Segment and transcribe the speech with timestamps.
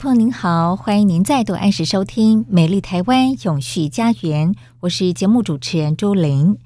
[0.00, 6.56] 朋友您好，欢迎您再度按时收听《美丽台湾永续家园》，我是节目主持人朱琳。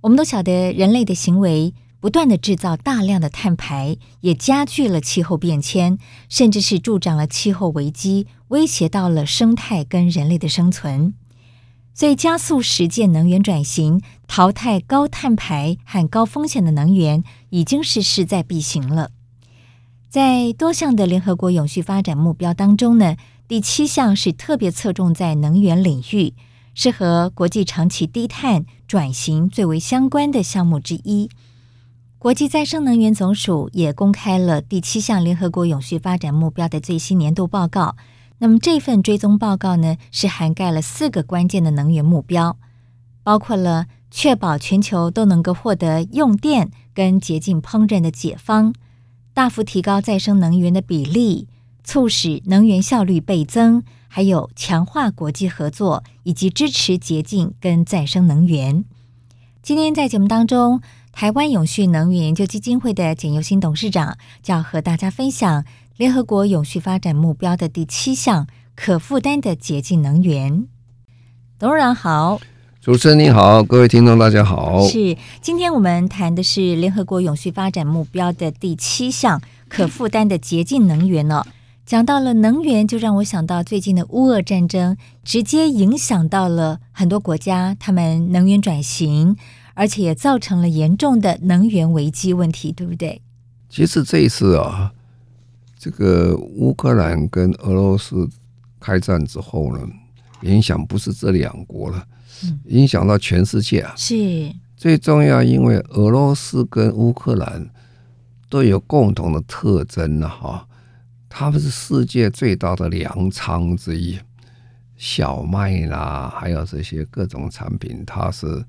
[0.00, 5.96] 我们都晓得，人类的行为不断的制造大量的碳排，也加剧了气候变迁，
[6.28, 11.14] 甚至是助长了气候危机，威胁到了生态跟人类的生存。
[11.94, 19.12] 所以，加速实践能源转型，淘汰高碳排和高风险的能源，已经是势在必行了。
[20.16, 26.32] 在多项的联合国永续发展目标当中呢，第七项是特别侧重在能源领域，
[26.72, 31.28] 是和国际长期低碳转型最为相关的项目之一。
[32.18, 37.94] 国际再生能源总署也公开了第七项联合国永续发展目标的最新年度报告。
[38.38, 42.56] 那么这份追踪报告呢，是涵盖了四个关键的能源目标，
[43.22, 48.72] 包括了确保全球都能够获得用电跟洁净烹饪的解方。
[49.36, 51.46] 大幅提高再生能源的比例，
[51.84, 58.86] 促使能源效率倍增，还有强化国际合作以及支持洁净跟再生能源。
[59.62, 60.80] 今天在节目当中，
[61.12, 65.66] 台湾永续能源研究基金会的简尤新董事长就要和大家分享
[65.98, 70.66] 联合国永续发展目标的第七项可负担的洁净能源。
[71.58, 72.40] 董事长好。
[72.86, 74.86] 主持人你好，各位听众大家好。
[74.86, 81.46] 是，今天我们谈的是联合国永续发展目标的第七项可负担的洁净能源呢、哦。
[81.84, 89.36] 讲到了能源，就让我想到最近的乌俄战争，直接影响到了很多国家，他们能源转型，
[89.74, 93.20] 而且也造成了严重的能源危机问题，对不对？
[93.68, 94.92] 其实这一次啊，
[95.76, 98.28] 这个乌克兰跟俄罗斯
[98.78, 99.80] 开战之后呢，
[100.42, 102.00] 影响不是这两国了。
[102.66, 103.94] 影响到全世界啊！
[103.96, 104.52] 是。
[104.76, 107.68] 最重要，因为俄罗斯跟乌克兰
[108.50, 110.68] 都有共同的特征呢，哈，
[111.30, 114.18] 他们是世界最大的粮仓之一，
[114.98, 118.62] 小麦啦，还有这些各种产品，它是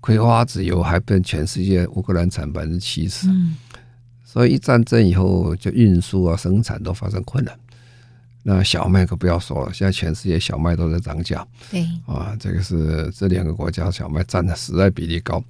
[0.00, 3.26] 葵花籽油还被全世界乌克兰产百分之七十，
[4.24, 7.58] 所以一战争以后，就运输啊、生产都发生困难。
[8.42, 11.46] 那小麦可不要说了，现在全世界小麦都在涨价。
[11.70, 15.42] 对啊，这个是这两个国家小麦占的实在比例高。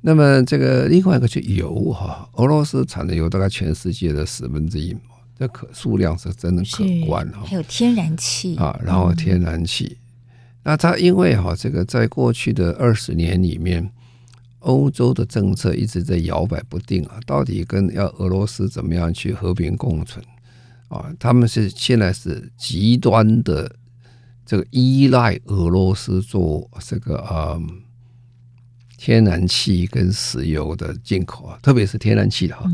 [0.00, 4.96] 那么这个另外一个就油哈，俄罗斯产的油大概全世界的十分之一，
[5.38, 7.42] 这可数量是真的可观哈。
[7.44, 10.30] 还有天然气啊，然后天然气，嗯、
[10.62, 13.90] 那它因为哈这个在过去的二十年里面，
[14.60, 20.24] 欧洲的政策一直在摇摆不定啊，到底跟要俄罗斯怎么样去和平共存？
[20.88, 23.70] 啊，他们是现在是极端的
[24.44, 27.60] 这个依赖俄罗斯做这个呃
[28.96, 32.70] 天然气跟石油的进口啊，特别是天然气的哈，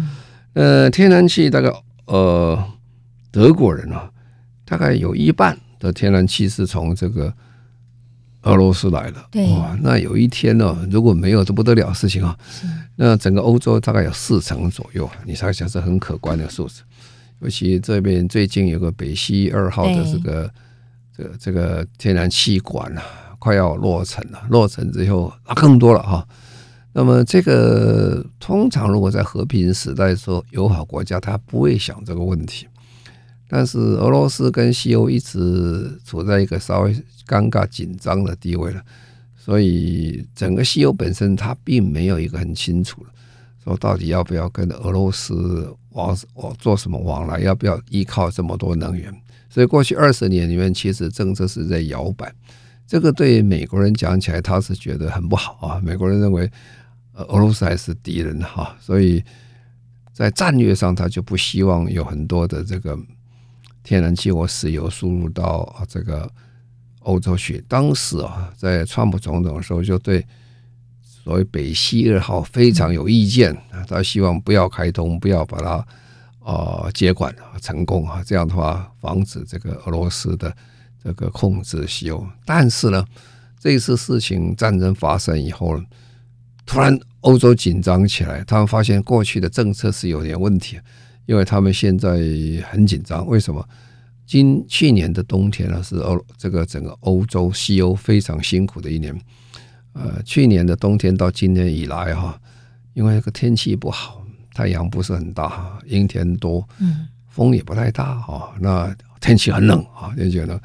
[0.53, 1.73] 呃，天然气大概
[2.05, 2.63] 呃
[3.31, 4.11] 德国人啊，
[4.65, 7.33] 大概有一半的天然气是从这个
[8.43, 9.27] 俄罗斯来的。
[9.31, 12.39] 对，哇，那有一天呢，如果没有这不得了的事情啊，
[12.97, 16.83] 那整个欧洲大概有四成左右，你想想是很可观的数字。
[17.43, 20.51] 尤其这边最近有个北溪二号的这个
[21.17, 23.03] 这个这个天然气管啊，
[23.41, 24.41] 快要落成了。
[24.49, 26.27] 落成之后啊，更多了哈。
[26.93, 32.69] 那么这个通常如果在和平时代说友好国家，他不会想这个问题。
[33.49, 36.95] 但是俄罗斯跟西欧一直处在一个稍微
[37.27, 38.81] 尴尬紧张的地位了，
[39.37, 43.11] 所以整个西欧本身它并没有一个很清楚的。
[43.65, 47.41] 说到底要不要跟俄罗斯往我做什么往来？
[47.41, 49.13] 要不要依靠这么多能源？
[49.49, 52.33] 所以过去二十年里面，其实政策是在摇摆。
[52.87, 55.81] 这个对美国人讲起来，他是觉得很不好啊。
[55.83, 56.51] 美国人认为，
[57.15, 59.23] 俄罗斯还是敌人哈，所以
[60.13, 62.99] 在战略上，他就不希望有很多的这个
[63.83, 66.31] 天然气或石油输入到这个
[67.01, 67.65] 欧洲去。
[67.69, 70.27] 当时啊，在川普总统的时候，就对
[71.23, 75.87] 所谓北溪二号非常有意见啊，他希望不要开通，不要把它
[76.41, 80.53] 呃接管成功啊，这样的话防止这个俄罗斯的
[81.03, 82.27] 这个控制西欧。
[82.45, 83.05] 但是呢，
[83.61, 85.81] 这次事情战争发生以后，
[86.67, 90.81] 突然欧洲紧张起来，他们发现过去的政策是有点问题，
[91.27, 92.19] 因为他们现在
[92.69, 93.25] 很紧张。
[93.29, 93.65] 为什么？
[94.27, 99.17] 今去年的冬天呢，是欧这个整个欧洲西欧非常辛苦的一年。
[99.93, 102.41] 呃，去年的冬天到今年以来哈，
[102.95, 104.25] 因为这个天气不好，
[104.55, 110.61] 太阳不是很大，阴天多，嗯，风也不太大哈，那天气很冷啊，天气很冷。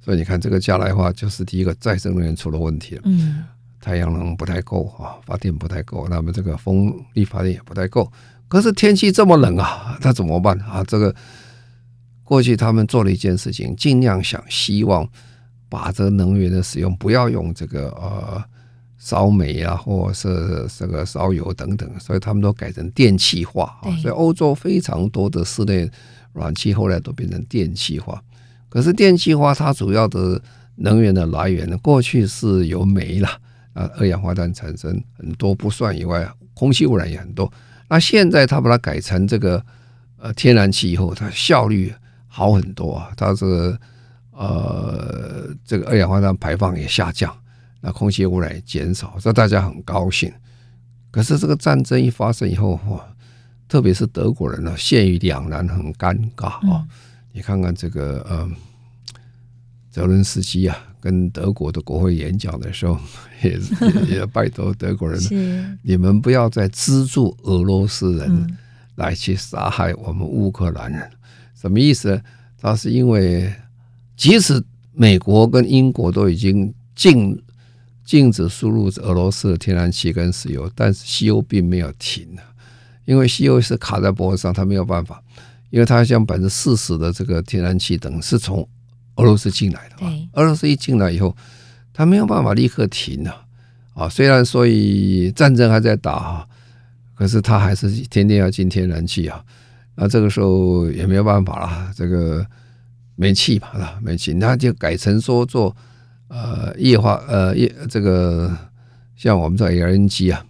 [0.00, 3.44] 所以你看，这个加来的话，就是第一个再生能源出了问题了，嗯。
[3.84, 8.08] 太阳能不太够啊，发电不太够，那么这个风力发电也不太够。
[8.46, 10.84] 可是天气这么冷啊，那怎么办啊？
[10.84, 11.12] 这个
[12.22, 15.04] 过去他们做了一件事情，尽量想希望
[15.68, 18.44] 把这个能源的使用不要用这个呃
[19.04, 23.90] 烧煤啊，或者是这个烧油等等，所以他们都改成电气化啊。
[23.96, 25.90] 所以欧洲非常多的室内
[26.34, 28.22] 暖气后来都变成电气化。
[28.68, 30.40] 可是电气化它主要的
[30.76, 33.28] 能源的来源呢，过去是由煤了。
[33.72, 37.52] 啊，二氧化碳产生很多不算以外，空气污染也很多。
[37.88, 39.60] 那现在它把它改成这个
[40.18, 41.92] 呃天然气以后，它效率
[42.28, 43.10] 好很多啊。
[43.16, 43.76] 它是
[44.30, 47.34] 呃这个二氧化碳排放也下降，
[47.82, 50.32] 那空气污染减少，这大家很高兴。
[51.10, 53.14] 可是这个战争一发生以后，哇，
[53.68, 56.86] 特别是德国人呢，陷于两难，很尴尬啊。
[57.32, 58.50] 你看看这个呃
[59.90, 60.76] 泽伦斯基啊。
[61.02, 62.96] 跟德国的国会演讲的时候，
[63.42, 63.58] 也
[64.10, 65.20] 也也拜托德国人，
[65.82, 68.56] 你们不要再资助俄罗斯人
[68.94, 71.10] 来去杀害我们乌克兰人。
[71.56, 72.22] 什么意思呢？
[72.56, 73.52] 他是因为，
[74.16, 74.62] 即使
[74.92, 77.36] 美国跟英国都已经禁
[78.04, 82.26] 禁止输入俄罗斯的天然气跟石油，但是西欧并没有停，
[83.04, 85.22] 因为西欧是卡在脖子上，他没有办法，
[85.70, 88.68] 因为他像百分之四十的这个天然气等是从。
[89.16, 89.96] 俄罗斯进来的，
[90.32, 91.36] 俄罗斯一进来以后，
[91.92, 93.44] 他没有办法立刻停啊！
[93.92, 96.46] 啊，虽然所以战争还在打啊，
[97.14, 99.44] 可是他还是天天要进天然气啊。
[99.96, 102.44] 那这个时候也没有办法了，这个
[103.16, 105.76] 煤气吧，啊，煤气，那就改成说做
[106.32, 108.50] 呃液化呃液这个
[109.14, 110.42] 像我们这 LNG 啊，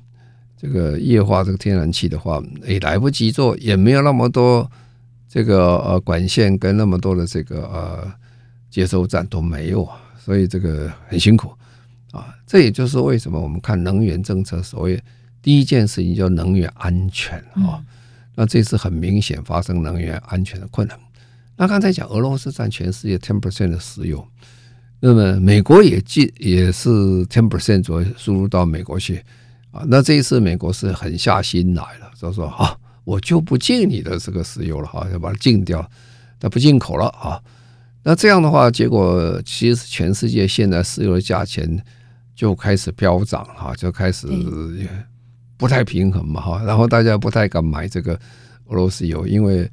[0.57, 4.71] 这个液化这个天然气的话，也来不及做，也没有那么多
[5.29, 8.13] 这个呃管线跟那么多的这个呃。
[8.73, 11.53] 接收站都没有啊，所以这个很辛苦
[12.11, 12.35] 啊。
[12.47, 14.99] 这也就是为什么我们看能源政策，所谓
[15.43, 17.85] 第一件事情叫能源安全啊。
[18.35, 20.99] 那这次很明显发生能源安全的困难。
[21.55, 24.27] 那刚才讲俄罗斯占全世界 ten percent 的石油，
[25.05, 26.89] 那么美国也进也是
[27.27, 29.21] ten percent 左右输入到美国去
[29.73, 29.83] 啊。
[29.89, 35.85] 那这一次美国是狠下心来了，就说啊，我就不进你的这个石油了哈，要把它禁掉，
[36.41, 37.43] 那不进口了啊。
[38.05, 41.85] 那这样的话，结果其实全世界现在石油的价钱
[42.37, 44.29] 就开始飙涨哈，就开始
[45.57, 48.15] 不太平衡嘛哈，然后大家不太敢买这个
[48.67, 49.69] 俄罗斯油，因为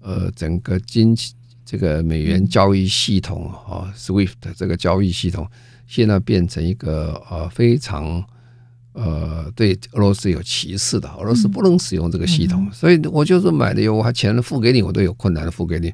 [0.00, 1.34] 呃整个经济
[1.70, 5.46] 这个美元交易系统啊，SWIFT 这个交易系统
[5.86, 8.20] 现在变成一个呃非常
[8.92, 15.92] 呃对俄罗斯有歧视的，俄罗斯不能使用这个系统，所以我就是买的油，我还钱付给你，我都有困难的付给你。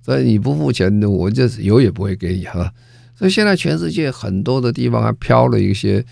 [0.00, 2.72] 所以你不付钱，我就是油也不会给你哈。
[3.14, 6.02] 所以现在全世界很多的地方还飘了一些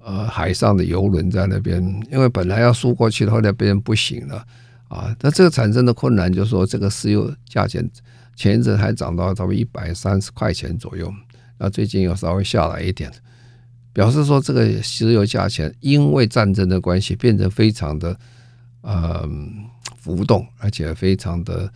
[0.00, 4.44] 呃海上的油轮在那边，因为本来要输过去的，后来变成不行了
[4.88, 5.14] 啊。
[5.20, 7.88] 那这个产生的困难就是说，这个石油价钱
[8.36, 11.12] 前一阵还涨到差不多一百三十块钱左右，
[11.58, 13.10] 那最近又稍微下来一点，
[13.92, 18.18] 表示说这个石油价钱因为战争的关系变得非常的
[18.82, 19.28] 呃
[19.96, 21.72] 浮动，而且非常的。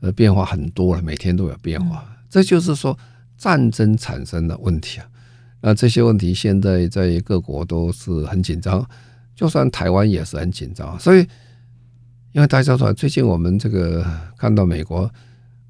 [0.00, 2.04] 呃，变化很多了，每天都有变化。
[2.28, 2.96] 这就是说，
[3.38, 5.08] 战争产生的问题啊。
[5.62, 8.86] 那这些问题现在在各国都是很紧张，
[9.34, 11.00] 就算台湾也是很紧张。
[11.00, 11.26] 所以，
[12.32, 14.04] 因为大家说，最近我们这个
[14.36, 15.10] 看到美国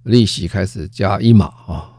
[0.07, 1.91] 利息开始加一码啊，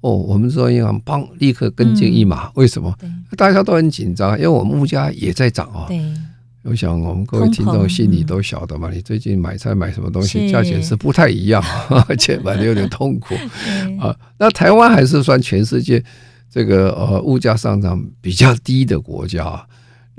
[0.00, 2.94] 哦，我们说银行帮立刻跟进一码，为什么？
[3.36, 5.86] 大家都很紧张，因为我们物价也在涨啊。
[6.64, 11.62] 我想我们各位听众心里都晓得嘛，你最近买菜买什么东西，价钱是不太一样，
[12.08, 13.34] 而且买的有点痛苦
[14.00, 14.16] 啊。
[14.38, 16.02] 那台湾还是算全世界
[16.48, 19.42] 这个呃物价上涨比较低的国家。
[19.42, 19.66] 那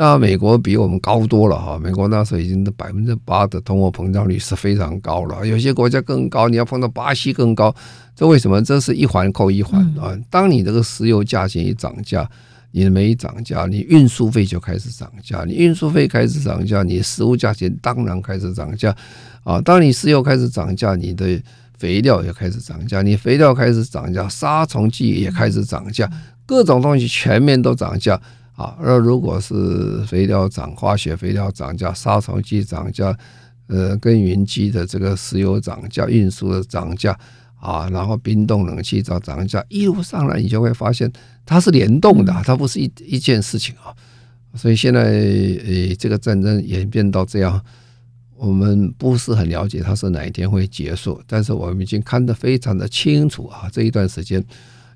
[0.03, 7.73] 那美国比我们高多了哈，美国那时候已经百分之八的通货膨胀率是非常高了，有些国家更高，你要碰到巴西更高，
[8.13, 8.61] 这为什么？
[8.61, 10.11] 这是一环扣一环啊！
[10.29, 12.29] 当你这个石油价钱一涨价，
[12.71, 18.93] 你的煤涨价，你运输费就开始涨价，你运输费开始涨价，你食物价钱当然开始涨价
[19.45, 19.61] 啊！
[19.61, 21.41] 当你石油开始涨价，你的
[21.77, 26.11] 肥料也开始涨价，你肥料开始涨价，杀虫剂也开始涨价，
[26.45, 28.19] 各种东西全面都涨价。
[28.55, 33.17] 啊，而如果是肥料涨，化学肥料涨价，杀虫剂涨价，
[33.65, 37.17] 呃，耕耘机的这个石油涨价，运输的涨价，
[37.59, 41.11] 啊，然后冰冻冷气涨涨价，一路上来，你就会发现
[41.43, 43.89] 它是联动的，它不是一一件事情啊。
[44.53, 47.59] 所以现在，呃，这个战争演变到这样，
[48.37, 54.45] 我们不是很了解它是哪一天会结束，但是我们已经看得非常的清楚啊，这一段时间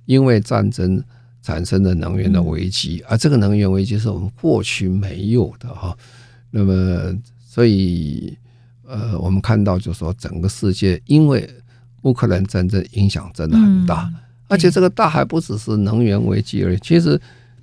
[0.06, 1.04] 因为战争。
[1.48, 5.98] 产生的能源的危机，而这个能源危机是我们过去没有的哈。
[6.52, 8.38] 那么，所以
[8.86, 11.50] 呃，我们看到就是说，整个世界因为
[12.02, 14.12] 乌克兰战争影响真的很大，
[14.50, 17.18] 而且这个大还不只是能源危机而已，其实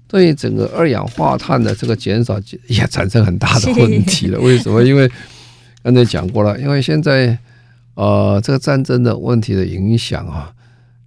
[0.08, 4.40] 对于整个二氧化碳的这个减少也产生很大的问题了。
[4.40, 4.82] 为什么？
[4.82, 5.10] 因为
[5.84, 7.38] 刚才讲过了，因为现在
[7.96, 10.50] 呃，这个战争的问题的影响啊，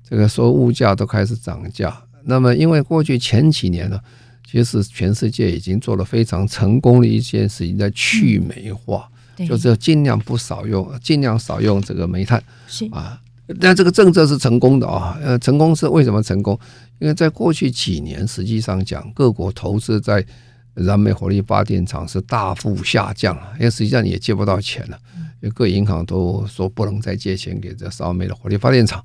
[0.07, 1.97] 这个说物价都开始涨价。
[2.29, 3.97] 那么，因为过去前几年呢，
[4.45, 9.09] 其实全世界已经做了非常成功的一件事情，在去煤化，
[9.47, 12.43] 就是尽量不少用，尽量少用这个煤炭。
[12.67, 13.17] 是啊，
[13.61, 15.17] 但这个政策是成功的啊。
[15.23, 16.59] 呃，成功是为什么成功？
[16.99, 20.25] 因为在过去几年，实际上讲，各国投资在
[20.73, 24.99] 燃煤火力发电厂是大幅下降了，因为实际上你也借不到钱了，
[25.39, 29.01] 因为各银行都说不能再借钱给这烧煤的火力发电厂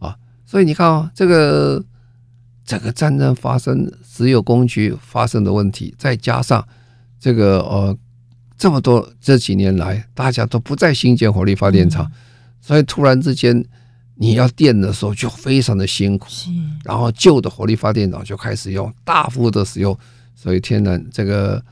[0.00, 0.16] 啊。
[0.44, 1.80] 所以你看啊，这个。
[2.64, 6.66] 这个战争发生，石油供给发生的问题，再加上
[7.20, 7.96] 这个呃
[8.56, 12.10] 这么多这几年来，大家都不再新建火力发电厂，
[12.60, 13.62] 所以突然之间
[14.14, 16.28] 你要电的时候就非常的辛苦，
[16.84, 19.96] 然后旧的火力发电厂就开始用大幅的使用，
[20.34, 21.62] 所以天然这个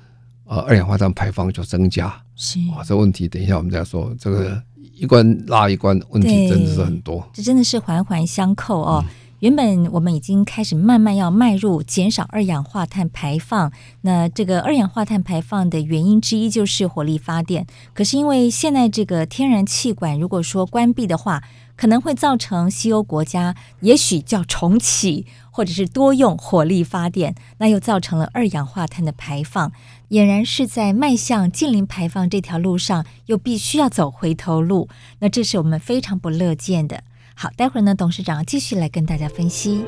[0.45, 2.15] 呃二氧化碳排放就增加。
[2.35, 4.63] 是啊，这问题等一下我们再说，这个
[4.95, 7.27] 一关拉一关，问题真的是很多。
[7.33, 9.03] 这真的是环环相扣哦。
[9.07, 13.73] 嗯原本我们已经开始慢慢要迈入减少二氧化碳排放，
[14.03, 17.67] 那这个二氧化碳排放的原因之一就是火力发电。
[17.93, 21.43] 可是因为现在这个天然气管如果说关闭的话，
[21.75, 29.73] 可能会造成西欧国家也许叫重启或者是多用火力发电，那又造成了二氧化碳的排放，
[30.11, 37.03] 俨然是在迈向近零排放这条路上又必须要走回头路，那这是我们非常不乐见的。
[37.35, 39.85] 好，待会儿呢，董事长继续来跟大家分析。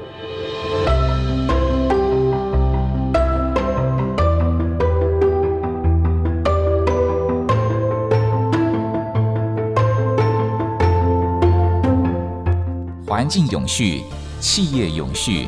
[13.06, 14.02] 环境永续、
[14.40, 15.46] 企业永续、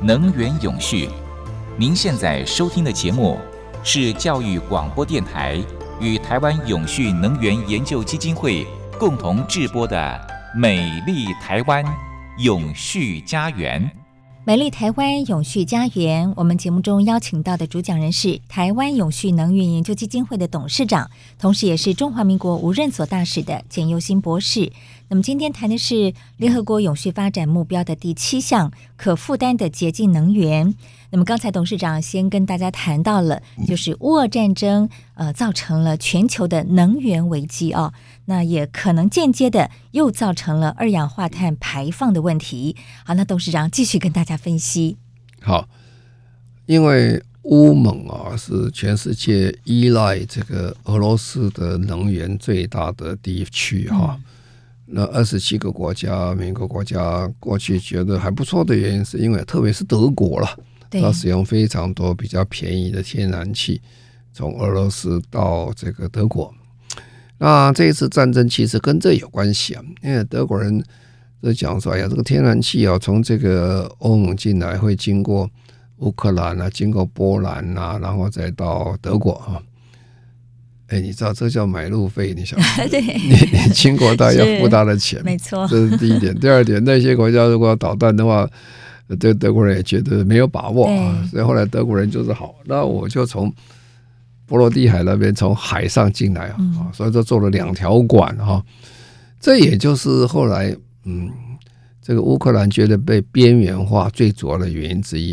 [0.00, 1.08] 能源永续。
[1.76, 3.36] 您现在收听的节目
[3.82, 5.60] 是教育广播电台
[6.00, 8.64] 与台湾永续能源研究基金会
[8.98, 10.37] 共同制播的。
[10.54, 11.84] 美丽台湾，
[12.38, 13.90] 永续家园。
[14.44, 16.32] 美丽台湾，永续家园。
[16.34, 24.72] 我们节目中邀请到的主讲人是台湾永续能源研究基金会的董事长，同时也是中华民国无任所大使的简又新博士。
[25.08, 30.74] 那么今天谈的是联合国永续发展目标的第七项，可负担的洁净能源。
[31.10, 37.92] 那么刚才董事长先跟大家谈到了，就是乌俄战争呃造成了全球的能源危机哦。
[38.26, 42.76] 那也可能间接的又造成了二氧化碳排放的问题。
[43.04, 44.98] 好，那董事长继续跟大家分析。
[45.40, 45.66] 好，
[46.66, 54.14] 因为乌蒙啊是全世界依赖这个俄罗斯的能源最大的地区哈。
[54.18, 54.24] 嗯、
[54.88, 60.58] 那二十七个国家，每个国家过去觉得还不错的原因，是因为特别是德国了，
[60.90, 63.80] 它使用非常多比较便宜的天然气，
[64.32, 66.52] 从俄罗斯到这个德国。
[67.38, 70.82] 那这一次战争其实跟这有关系啊，因为德国人
[71.42, 75.48] 就讲说：“哎呀，这个天然气啊，从这个欧盟进来会经过
[75.98, 79.62] 乌克兰啊，经过波兰啊，然后再到德国啊。”
[80.88, 82.32] 哎，你知道这叫买路费？
[82.34, 85.68] 你想， 对，你你经过他要付他的钱，没错。
[85.68, 86.34] 这是第一点。
[86.40, 88.48] 第二点，那些国家如果要导弹的话，
[89.16, 93.52] 对德国人也觉得没有把握啊，所以后来德国人就是好，那我就从。
[94.50, 96.56] 波罗的海那边从海上进来啊，
[96.94, 98.64] 所以说做了两条管哈，
[99.38, 100.74] 这也就是后来
[101.04, 101.30] 嗯，
[102.00, 105.32] 这个乌克兰觉得被边缘化最主要的原因之一，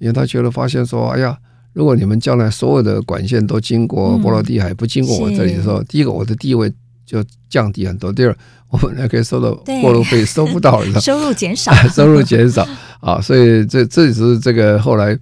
[0.00, 1.38] 因为他觉得发现说，哎呀，
[1.72, 6.68] 如果你们将来所有的管线都经过波罗的海，不经过我这里的时候，第一个我的地位
[7.10, 8.12] 就降低很多。
[8.12, 8.36] 第二，
[8.68, 9.52] 我们还可以收的
[9.82, 12.64] 过路费收不到了， 收入减少， 收入减少
[13.00, 13.20] 啊。
[13.20, 15.18] 所以这这只是这个后来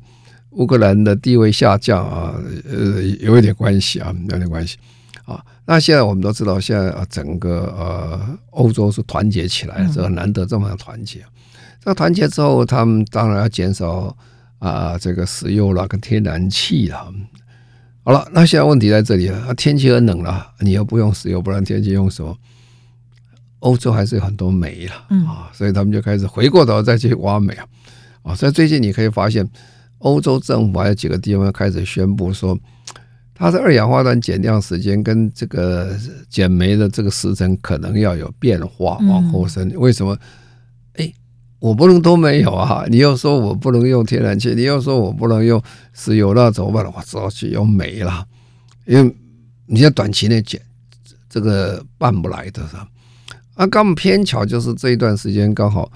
[0.50, 2.34] 乌克兰的地位下降啊，
[2.70, 4.76] 呃，有一点关系啊，有点关系
[5.24, 5.42] 啊。
[5.64, 11.24] 那现在我们都知道，现在啊，整个呃欧洲是团结起来，这个难得这么团结。
[11.82, 14.14] 这个团结之后，他们当然要减少。
[14.60, 17.14] 啊，这个石油了跟天然气了，
[18.08, 19.54] 好了，那现在问题在这里了。
[19.54, 22.34] 天气很冷了，你又不用石油，不然天气用什么？
[23.58, 24.94] 欧洲还是有很多煤了
[25.26, 27.66] 啊，所以他们就开始回过头再去挖煤啊。
[28.22, 29.46] 啊，所以最近你可以发现，
[29.98, 32.58] 欧洲政府还有几个地方开始宣布说，
[33.34, 35.94] 它的二氧化碳减量时间跟这个
[36.30, 39.70] 减煤的这个时程可能要有变化，往后伸。
[39.76, 40.16] 为什么？
[41.60, 42.84] 我不能都没有啊！
[42.88, 45.60] 你又说我不能用天然气，你又说我不能用
[45.92, 46.84] 石油，那怎么办？
[46.86, 48.24] 我只好去用煤了，
[48.86, 49.14] 因为
[49.66, 50.60] 你在短期内减
[51.28, 52.88] 这个办不来的是吧？
[53.54, 55.90] 啊，刚偏巧就是这一段时间刚好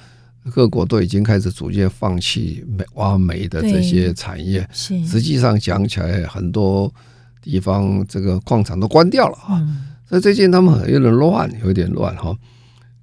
[0.51, 6.93] 各国都已经开始逐渐放弃煤挖煤的这些产业，实际上讲起来，很多
[7.41, 9.65] 地方这个矿场都关掉了啊，
[10.09, 12.37] 所以最近他们有点乱，有点乱哈。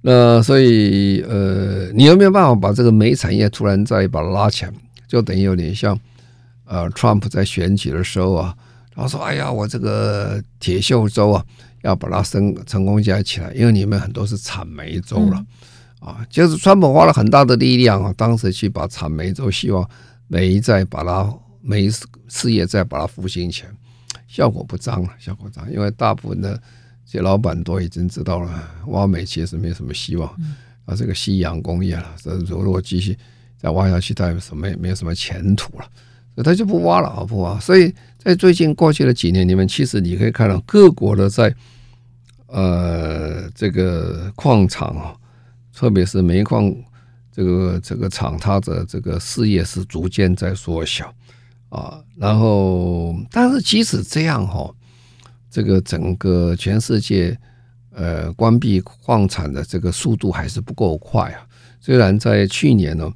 [0.02, 4.72] 那所以呃，你有没有办法把这个煤产业突然再把它拉起来？
[5.06, 5.98] 就等于有点像
[6.64, 8.56] 呃，Trump 在选举的时候啊，
[8.94, 11.44] 他说：“哎呀，我这个铁锈州啊，
[11.82, 15.44] 要把它升成功加起来，因为你们很多是产煤州了
[15.98, 19.86] 啊。”就是川普花了很大的力量啊，当时去把产煤州，希望
[20.28, 21.30] 煤再把它
[21.60, 21.90] 煤
[22.28, 23.68] 事业再把它复兴起来，
[24.26, 26.58] 效果不彰了，效果不彰，因为大部分的。
[27.10, 30.28] 这些老板都已经知道了，挖煤其实没什么希望，
[30.84, 33.18] 啊，这个夕阳工业了，这如果继续
[33.58, 35.84] 再挖下去，它有什么也没有什么前途了，
[36.36, 37.58] 所以他就不挖了啊，不挖。
[37.58, 41.52] 所以在最近过去的几年里面，其实你可以看到各国的在
[42.46, 45.12] 呃这个矿场啊，
[45.74, 46.72] 特别是煤矿
[47.32, 51.12] 这个这个厂，它的这个事业是逐渐在缩小
[51.70, 51.98] 啊。
[52.16, 54.72] 然后，但是即使这样哈。
[55.50, 57.36] 这个整个全世界，
[57.92, 61.42] 呃，关闭矿产的这个速度还是不够快啊。
[61.80, 63.12] 虽然在去年呢，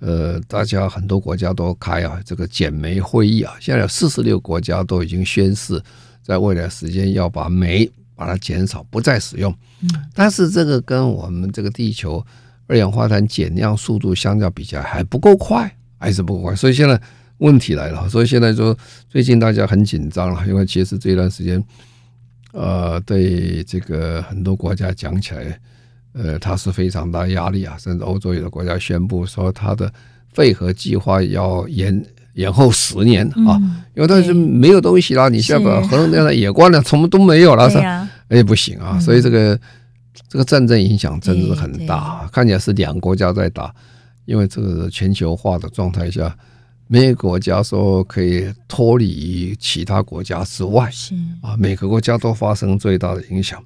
[0.00, 5.80] 呃，大家很多国家都开啊这个减煤会议啊，现在有四十六国家都已经宣誓，
[6.22, 9.54] 在未来时间要把煤把它减少，不再使用。
[10.12, 12.22] 但是这个跟我们这个地球
[12.66, 16.54] 二氧化碳减量速度相较比较还不够快，还是不够快。
[16.54, 17.00] 所以现在。
[17.38, 18.76] 问题来了，所以现在说
[19.08, 21.62] 最近大家很紧张了，因为其实这一段时间，
[22.52, 25.60] 呃，对这个很多国家讲起来，
[26.14, 29.92] 呃，它是非常大压力啊，甚至欧洲有的国家宣布说，它的
[30.32, 33.54] 废核计划要延延后十年啊，
[33.94, 38.08] 因为它是没有东西啦，你现在把核能电厂也关了，什么都没有了，是吧？
[38.30, 39.56] 哎，不行啊，所以这个
[40.28, 43.72] 这个战争影响真的是很大，看起来是两个国家在打，
[44.24, 46.36] 因为这个全球化的状态下。
[46.90, 53.62] 每个国家说可以脱离其他国家之外，是啊，每个国家都发生最大的影响。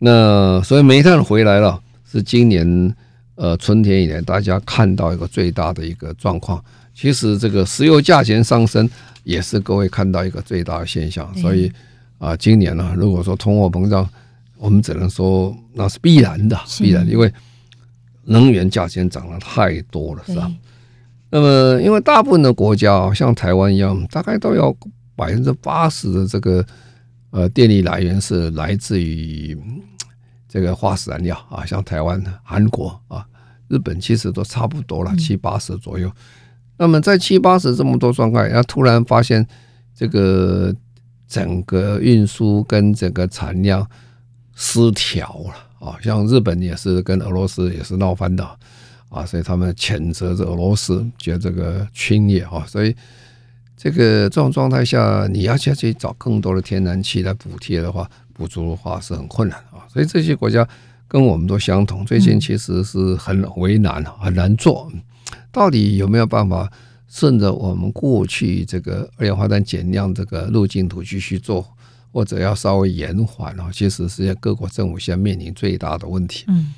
[0.00, 2.94] 那所以煤炭回来了，是今年
[3.36, 6.62] 呃春天以来大家看到一个最大的一个状况。
[6.92, 8.88] 其实这个石油价钱上升
[9.22, 11.32] 也是各位看到一个最大的现象。
[11.38, 11.70] 所以
[12.18, 14.08] 啊，今年呢，如果说通货膨胀，
[14.56, 17.32] 我们只能说那是必然的，必然，因为
[18.24, 20.50] 能源价钱涨得太多了，是吧？
[21.32, 24.74] 那么，因为大部分的国家啊，像台湾一样，大概都要
[25.14, 26.64] 百分之八十的这个
[27.30, 29.56] 呃电力来源是来自于
[30.48, 33.24] 这个化石燃料啊，像台湾、韩国啊、
[33.68, 36.10] 日本，其实都差不多了，七八十左右。
[36.76, 39.46] 那么在七八十这么多状态，然后突然发现
[39.94, 40.74] 这个
[41.28, 43.86] 整个运输跟整个产量
[44.56, 48.44] 失调了啊，像日本也是跟俄罗斯也是闹翻的。
[49.10, 52.94] 啊，所以他们谴责这俄罗斯，觉得这个侵略啊，所以
[53.76, 59.82] 这个这种状态下，你要下去找更多的天然气来补贴的话，补助的话是很困难啊。
[59.92, 60.66] 所以这些国家
[61.08, 64.88] 跟我们都相同，最近其实是很为难，很难做。
[65.50, 66.70] 到底有没有办法
[67.08, 71.66] 顺着我们过去这个二氧化碳减量这个路径图继续做，
[72.12, 73.70] 或者要稍微延缓啊？
[73.72, 76.44] 其实是各国政府现在面临最大的问题。
[76.46, 76.72] 嗯，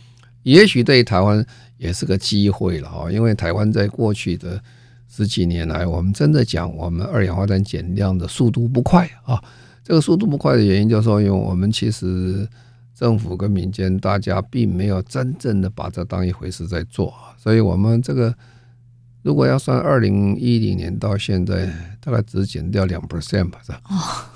[0.44, 1.44] 也许对于台湾。
[1.82, 4.62] 也是个机会了啊，因为台湾在过去的
[5.10, 9.42] 十几年来，我们真的讲我们二氧化碳减量的速度不快啊。
[9.82, 12.48] 这个速度不快的原因就是说，因为我们其实
[12.94, 18.32] 政府跟民间大家并没有真正的把这当一回事在做，所以我们这个
[19.22, 21.66] 如果要算二零一零年到现在，
[22.00, 23.80] 大概只减掉两 percent 吧，是吧？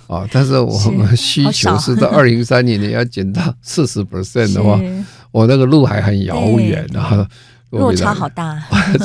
[0.08, 4.80] 哦，啊，但是我们需求是到二零三零年要减到四十 percent 的话，
[5.36, 7.28] 我那个路还很遥远啊，
[7.68, 8.58] 落差好大，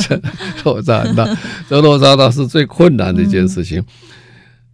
[0.64, 1.28] 落差很大，
[1.68, 3.84] 这落差大是最困难的一件事情。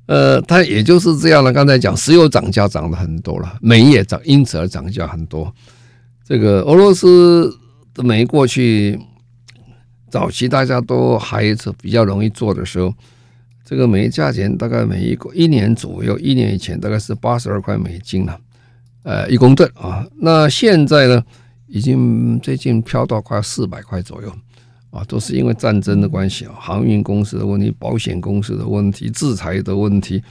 [0.06, 1.52] 嗯、呃，它也就是这样了。
[1.52, 5.52] 刚才讲石油涨价涨了很多了，煤也涨，因此而涨价很多。
[6.24, 7.52] 这个俄罗斯
[7.96, 9.00] 的煤过去。
[10.10, 12.94] 早期大家都还是比较容易做的时候，
[13.66, 18.40] 这个煤价钱大概每一个一年左右，一年以前大概是八十二块美金了，
[19.04, 20.08] 呃，一公吨啊。
[20.22, 21.22] 那现在呢，
[21.68, 24.34] 已经最近飘到快四百块左右
[24.90, 30.24] 啊，都是因为战争的关系啊，航运公司的问题、保险公司的问题、制裁的问题，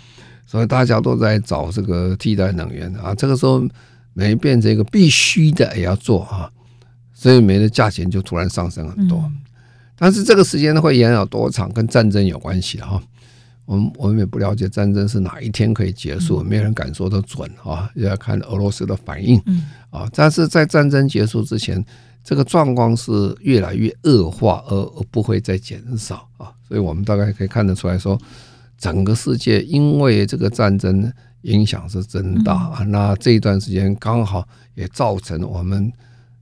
[0.46, 3.14] 所以大家都在找这个替代能源啊。
[3.14, 3.62] 这个时候
[4.14, 6.50] 煤变成一个必须的也要做啊，
[7.12, 9.22] 所以煤的价钱就突然上升很多。
[9.98, 13.02] 但是这个时间呢，会延续多长，跟战争有关系哈。
[13.66, 19.42] 我们我们也不了解战争是哪一天可以结束，没有人敢说的准啊，也要看俄罗斯的反应
[19.90, 20.08] 啊。
[20.14, 21.84] 但是在战争结束之前，
[22.22, 26.52] 这个状况是越来越恶化，而而不会再减少啊。
[26.66, 28.16] 所以我们大概可以看得出来说，
[28.78, 32.84] 整个世界因为这个战争影响是真大啊。
[32.84, 35.92] 那这一段时间刚好也造成我们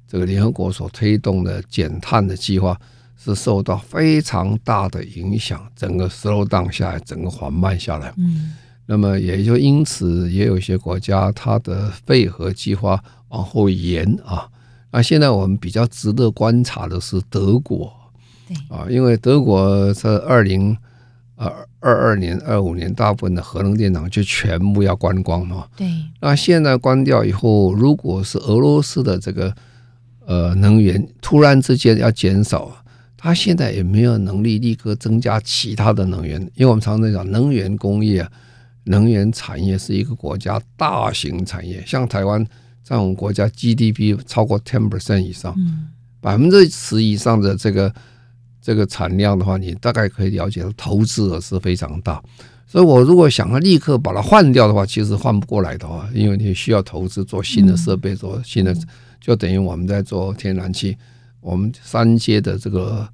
[0.07, 2.79] 这个联合国所推动的减碳的计划。
[3.25, 8.13] 是受到非常大的影响，整个 slow down 下来，整个缓慢下来。
[8.19, 8.53] 嗯，
[8.85, 14.47] 那么也就因此，也有一些国家它的废核计划往后延啊。
[14.91, 17.91] 那现在我们比较值得观察的是德国，
[18.47, 20.77] 对啊，因为德国在二零
[21.37, 25.67] 二二二年、二五年，大部分的核能电厂就全部要关光嘛。
[25.77, 25.89] 对，
[26.21, 29.55] 那现在关掉以后，如果是俄罗斯的这个
[30.27, 32.71] 呃能源突然之间要减少。
[33.25, 38.31] 他现在也没有能力立刻增加其他的能源，因为我们常常讲能源工业啊，
[38.85, 42.47] 能源产业是一个国家大型产业，像台湾
[42.83, 45.57] 在我们国家 GDP 超过 ten percent 以上，
[46.21, 47.91] 百分之十以上的这个
[48.61, 52.23] 这个产量的话，你大概可以了解到投资额是非常大。
[52.67, 58.77] 所以我如果想要立刻把它换掉的话，其实换不过来的话，因为你需要投资做新的设备，做新的，
[59.19, 60.95] 就等于我们在做天然气。
[61.45, 63.07] 我们三阶的这个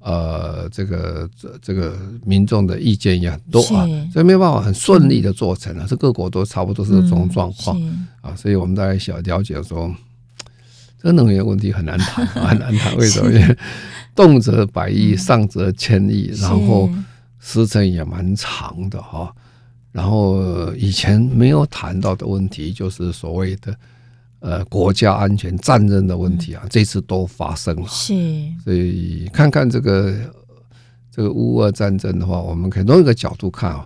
[0.00, 5.86] 呃，这个这这个民众的意见也很多啊，所以没有办法很顺利的做成啊。
[5.88, 7.80] 这各国都差不多是这种状况
[8.22, 9.94] 啊，所以我们大概想了解说，
[11.00, 12.96] 这个能源问题很难谈， 很难谈。
[12.96, 13.30] 为什么？
[13.30, 13.56] 因为
[14.16, 16.90] 动辄百亿，上则千亿，然后
[17.38, 19.32] 时程也蛮长的哈。
[19.92, 23.72] 然后以前没有谈到的问题，就是所谓的。
[24.46, 27.88] 呃，国家安全、战争的问题啊，这次都发生了。
[27.88, 28.14] 是，
[28.62, 30.14] 所以看看这个
[31.10, 33.84] 这个乌俄战争的话，我们可以从一个角度看啊，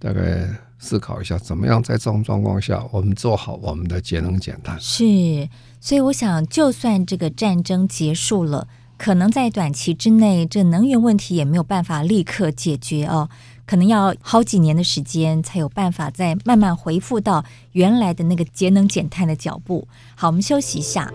[0.00, 0.48] 大概
[0.80, 4.76] 思考一下，怎么样在这种状况下，我们做好我们的节能减碳。
[4.80, 8.66] 是，所以我想，就算这个战争结束了，
[8.98, 13.28] 可能在短期之内，这能源问题也没有办法立刻解决哦。
[13.66, 19.88] 可能要好几年的时间，才有办法再慢慢恢复到原来的那个节能减碳的脚步。
[20.14, 21.10] 好，我们休息一下。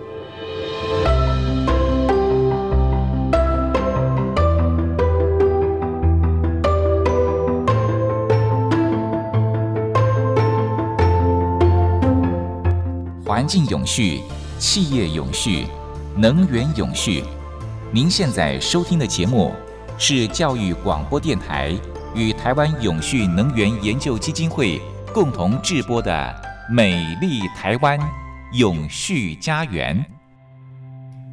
[13.26, 14.22] 环境永续，
[14.58, 15.66] 企业永续，
[16.18, 17.24] 能源永续。
[17.92, 19.54] 您现在收听的节目
[19.98, 21.74] 是教育广播电台。
[22.16, 24.82] 与台湾永续能源研究基金会
[25.14, 26.12] 共同制播的
[26.74, 28.00] 《美丽台湾
[28.54, 29.98] 永续家园》。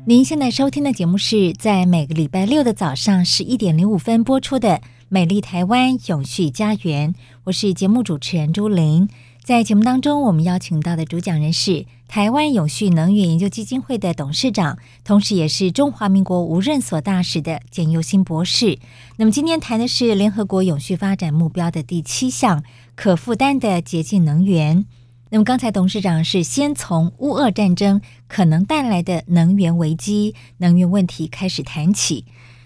[0.04, 4.68] 您现在收听的节目是在每个礼拜六的早上十一点零五分播出的
[5.08, 7.12] 《美丽台湾永续家园》。
[7.44, 9.08] 我是节目主持人朱玲。
[9.46, 18.80] 在节目当中，我们邀请到的主讲人是台湾永续能源研究基金会的董事长，同时也是中华民国无任所大使的简佑新博士。
[19.18, 22.64] 那么今天谈的是联合国永续发展目标的第七项
[22.96, 24.84] 可负担的洁净能源。
[25.30, 32.24] 那么刚才董事长是先从乌俄战争可能带来的能源危机、能源问题开始谈起。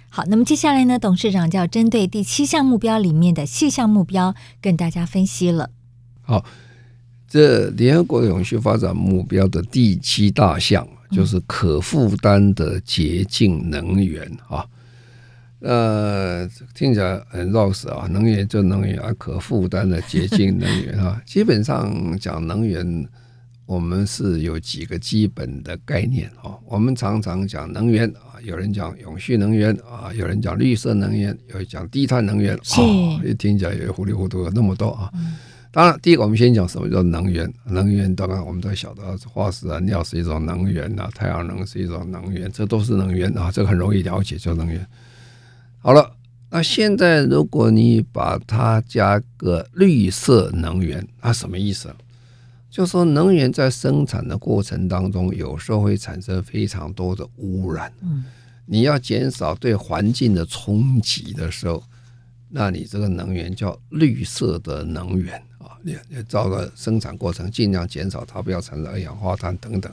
[0.09, 5.69] 好，那么接下来呢，董事长就要针对第七项目标里面的细项目标跟大家分析了。
[6.23, 6.43] 好。
[7.31, 14.67] 这联合国永续发展目标的第七大项就是可负担的洁净能源啊，
[15.61, 23.07] 呃，听起来很绕舌啊，能源就能源啊，可负担的洁净能源啊， 基本上讲能源，
[23.65, 26.59] 我们是有几个基本的概念啊。
[26.67, 35.09] 我们常常讲能源啊，有人讲永续能源啊，有人讲绿色能源，有人讲低碳能源啊，一听起来也糊里糊涂了那么多啊。
[35.73, 37.53] 当然，第一个我们先讲什么叫能源。
[37.65, 44.85] 能源当然我们都晓得，化石燃料是一种能源啊，太阳能是一种能源，这都是能源啊，这个很容易了解，叫能源。
[45.79, 46.17] 好了，
[46.51, 51.95] 那现在如果你把它加个绿色能源，那什么意思？
[52.69, 57.93] 就说能源在生产的过程当中，有时候会产生非常多的污染。
[58.03, 58.25] 嗯，
[58.67, 61.83] 你要减少对环境的冲击的时候，
[62.49, 65.41] 那你这个能源叫绿色的能源
[65.81, 69.93] 啊，你你照个生产过程尽量减少它，不要产生二氧化碳等等。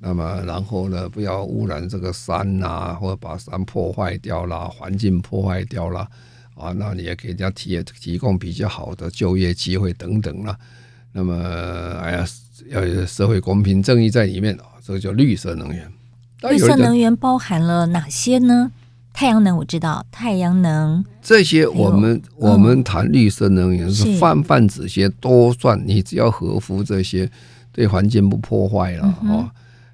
[0.00, 6.08] 那么然后呢，不要污染这个山呐，或者把山破坏掉啦，环境破坏掉啦
[6.54, 10.56] 啊，那你也给人家提提供比较好的就业机会等等啦。
[11.12, 11.34] 那么，
[12.00, 12.24] 哎呀，
[12.68, 15.90] 要有社会公平正义在里面啊，这个叫绿色能源。
[16.42, 18.70] 绿色能源包含了哪些呢？
[19.18, 27.28] 太阳能我知道，太阳能这些我们我们谈绿色能源是泛泛指些都算，你只要合乎这些，
[27.72, 29.50] 对环境不破坏了啊，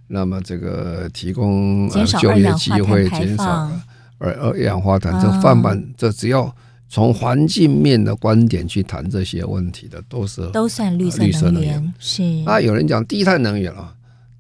[0.09, 3.71] 那么这个提供就业机会，减少
[4.19, 6.55] 二二氧化碳，这泛泛这只要。
[6.91, 11.95] 从环境面的观点去谈这些问题的，都是都算绿色能源。
[11.99, 12.23] 是。
[12.45, 13.93] 那，有人讲低碳能源啊，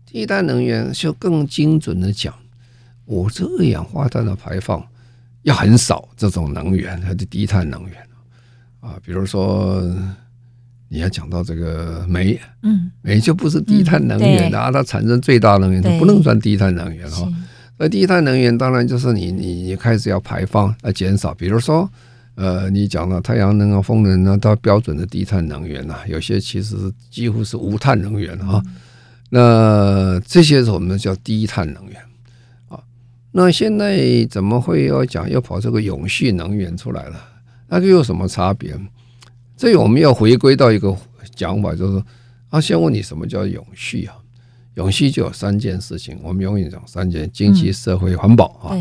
[0.06, 2.32] 低碳能源就更精准的讲，
[3.04, 4.84] 我这二氧化碳的排放
[5.42, 7.92] 要很少，这种能源它是低碳能源
[8.80, 8.96] 啊。
[9.04, 9.82] 比如说
[10.88, 17.28] 你要讲到这个煤，嗯，煤就不是低碳能源的啊，它产生最大能源，它不能算低碳能源哈。
[17.78, 21.90] 那低碳能源当然就是你你你开始要排放要减少，比如说。
[22.36, 26.74] 呃，你讲了太阳能啊、风能啊，它标准的低碳能源呐、啊，有些其实
[27.08, 28.60] 几乎是无碳能源啊。
[29.30, 32.13] 那这些是我们叫低碳能源啊。
[33.36, 37.20] 那现在怎么会要讲要跑这个永续能源出来了？
[37.66, 38.72] 那个有什么差别？
[39.56, 40.96] 这我们要回归到一个
[41.34, 42.06] 讲法，就是说
[42.50, 44.14] 啊，先问你什么叫永续啊？
[44.74, 48.78] 永续就有三件事情，我们永远讲三件：经济、社会、环保啊。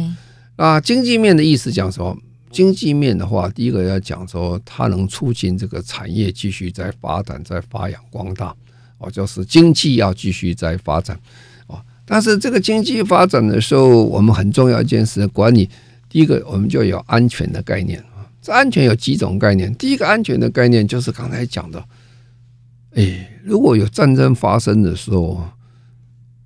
[0.55, 2.15] 啊，经济面的意思讲什么？
[2.51, 8.55] 经济面的话，第一个要讲说，它能促进这个产业继续在发展、在发扬光大，
[8.99, 11.19] 哦，就是经济要继续在发展，哦。
[12.05, 15.69] 但是这个经济发展的时候，我们很重要一件事，管理
[16.09, 18.27] 第一个我们就有安全的概念啊。
[18.41, 19.73] 这安全有几种概念？
[19.75, 21.83] 第一个安全的概念就是刚才讲的，
[22.95, 25.43] 哎，如果有战争发生的时候，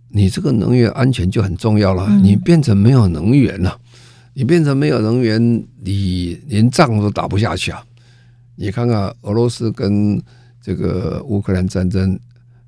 [0.09, 3.79] 你这个能源安全就很重要了，你变成没有能源了。
[4.39, 5.41] 你变成没有能源，
[5.81, 7.83] 你连仗都打不下去啊！
[8.55, 10.21] 你看看俄罗斯跟
[10.61, 12.19] 这个乌克兰战争，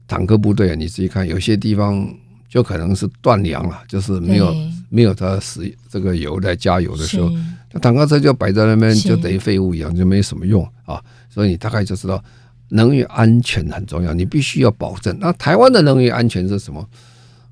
[0.08, 2.12] 坦克部队啊，你自己看，有些地方
[2.50, 4.54] 就可能是断粮了，就是没有
[4.90, 7.30] 没有它使这个油在加油的时候，
[7.72, 11.00] 那坦克车就摆在那边，就等于废物一样，就没什么用啊！
[11.30, 12.22] 所以你大概就知道，
[12.70, 15.16] 能源安全很重要，你必须要保证。
[15.20, 16.84] 那台湾的能源安全是什么？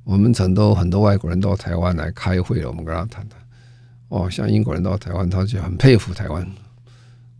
[0.04, 3.40] 我们成都很多外国人到台湾来开会了，我们跟他谈谈。
[4.10, 6.48] 哦，像英国人到台湾，他就很佩服台湾。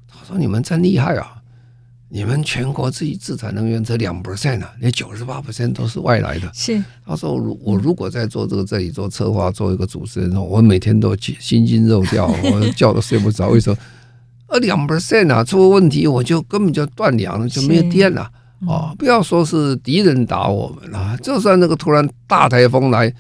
[0.06, 1.37] 他说：“你们真厉害啊！
[2.10, 13.50] 你们全国自己自产能源才两 percent 啊，那九十八 percent 都是外来的。”是他说：“如我如果在做这个这里做策划，做一个主持人，我每天都心惊肉跳， 我觉都睡不着。
[13.50, 13.78] 为什么？
[14.48, 18.30] 呃，两 percent 啊，出问题我就根本就断粮了，就没有电了。
[18.66, 23.14] 哦，不要说是敌人打我们了，就算那个突然大台风来。”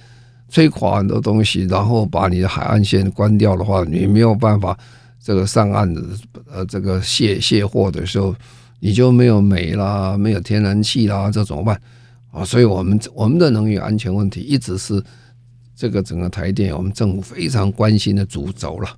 [0.49, 4.79] 吹垮很多东西，然后把你的海岸线关掉的话，你没有办法
[5.21, 6.01] 这个上岸的
[6.49, 8.33] 呃这个卸卸货的时候，
[8.79, 11.79] 你就没有煤啦，没有天然气啦，这怎么办
[12.31, 12.45] 啊？
[12.45, 15.03] 所以我们我们的能源安全问题一直是
[15.75, 18.89] 这个整个台电我们政府非常关心的主轴了。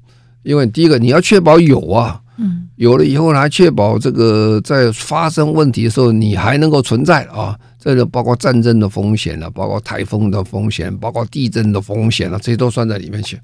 [0.44, 7.58] 因为第一个你要确保有啊，嗯，有了以后还确保这个在发生问题的时候你还能够存在啊。
[7.82, 13.40] 这个包括战争的风险了，包括台风的风险，包括地震的风险了，这些都算在里面去。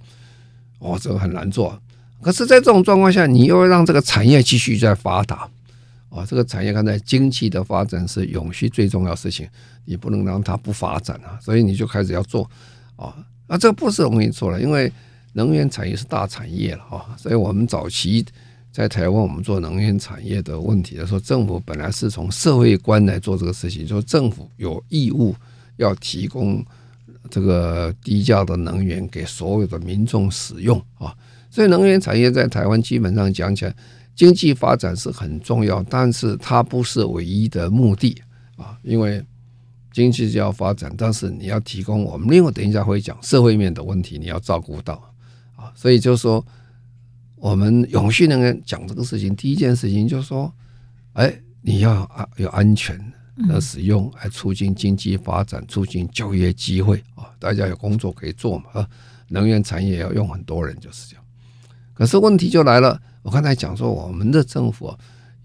[0.80, 1.74] 哦，这个很难做。
[2.22, 5.48] 可是，在这种状况下，你又要让这个产业继续在发达。
[6.16, 9.48] 啊，这个产业刚才经济的发展是永续最重要事情，
[9.84, 11.38] 你不能让它不发展啊。
[11.42, 12.50] 所以你就开始要做。
[12.96, 13.16] 啊，
[13.48, 14.92] 那这个不是容易做了，因为
[15.34, 17.16] 能源产业是大产业了啊。
[17.18, 18.26] 所以我们早期。
[18.72, 25.34] 在台湾，我们做能源产业的问题的时候，政府本来是从社会观来做这个事情，说政府有义务
[25.78, 26.62] 要提供
[27.30, 31.16] 这个低价的能源给所有的民众使用啊。
[31.50, 33.74] 所以，能源产业在台湾基本上讲起来，
[34.16, 38.22] 经济发展是很重要，但是它不是唯一的目的
[38.56, 38.78] 啊。
[38.82, 39.24] 因为
[39.92, 44.94] 经济就要发展，但是你要提供我们另外等一下会讲社会面的问题，你要照顾到
[45.56, 45.72] 啊。
[45.76, 46.46] 所以就是说，
[47.36, 50.52] 我们永续能源讲这个事情，第一件事情就是说，
[51.14, 52.98] 哎，你要啊有安全
[53.50, 58.90] 的使用，来促进经济发展，促进就业机会啊，大家有工作可以做嘛啊。
[59.28, 61.24] 能源产业要用很多人，就是这样。
[61.94, 64.96] 可是问题就来了，我刚才讲说，我们的政府，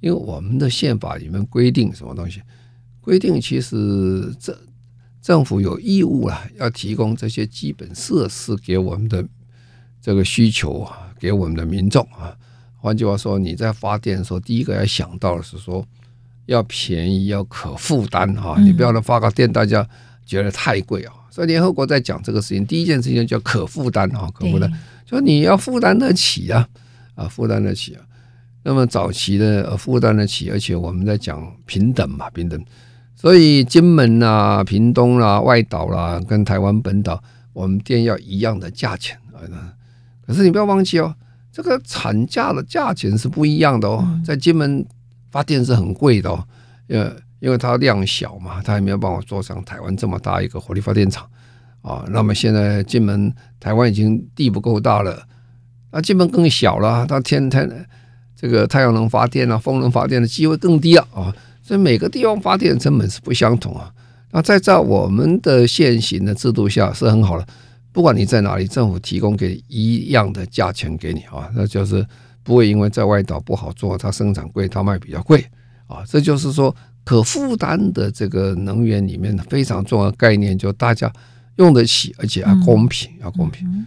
[0.00, 2.42] 因为我们的宪法里面规定什么东西？
[3.00, 4.54] 规定其实政
[5.22, 9.26] 政府有义务啊，要提供这些基本设施给我们的
[9.98, 12.36] 这个需求啊，给我们的民众啊。
[12.76, 15.82] 换句话说，你在发电的时候，第一个要想到的是说，
[16.44, 18.56] 要便宜，要可负担啊。
[18.62, 19.88] 你不要能发个电，大家
[20.26, 21.14] 觉得太贵啊。
[21.30, 24.70] 所以联合国在讲这个事情，第一件事情叫可负担啊，可负担。
[25.06, 26.68] 说你要负担得起啊，
[27.20, 28.02] 啊，负担得起啊。
[28.62, 32.62] 那么早期的负担得起，而且我们在讲平等嘛，平等。
[33.14, 39.74] 所以金门啊、屏东啦、啊、外岛啦、啊，跟台湾本岛，我们店要一样的价钱啊。
[40.26, 41.14] 可是你不要忘记哦，
[41.52, 44.06] 这个产价的价钱是不一样的哦。
[44.24, 44.84] 在金门
[45.30, 46.46] 发电是很贵的哦，
[46.88, 51.28] 呃，因为它量小嘛，它还没有办法做上台湾这么大一个火力发电厂。
[51.82, 55.26] 啊，那么现在金门、台湾已经地不够大了，
[55.92, 57.86] 那基本更小了，它天天
[58.36, 63.92] 这个太阳能发电啊、风能发电的机会更低了啊，所以每个地方发电成本是不相同啊。
[64.30, 67.46] 那在在我们的现行的制度下是很好的，
[67.92, 72.06] 不管你在哪里，政府提供给一样的价钱给你啊，那就是
[72.42, 75.44] 不会因为在外岛不好做，它生产贵，它卖比较贵
[75.86, 76.04] 啊。
[76.06, 76.74] 这就是说
[77.04, 81.12] 可负担的这个能源里面非常重要的概念，就大家。
[81.56, 83.86] 用得起，而且要公平，要公平！